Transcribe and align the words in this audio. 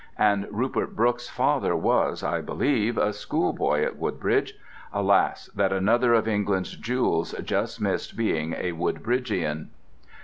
And 0.17 0.47
Rupert 0.51 0.95
Brooke's 0.95 1.29
father 1.29 1.75
was 1.75 2.23
(I 2.23 2.41
believe) 2.41 2.97
a 2.97 3.13
schoolboy 3.13 3.83
at 3.83 3.97
Woodbridge; 3.97 4.55
alas 4.91 5.45
that 5.53 5.71
another 5.71 6.15
of 6.15 6.27
England's 6.27 6.75
jewels 6.75 7.33
just 7.43 7.79
missed 7.79 8.17
being 8.17 8.53
a 8.57 8.71
Woodbridgian! 8.71 9.67